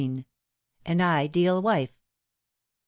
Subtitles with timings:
[0.83, 1.93] AN IDEAL WIFE.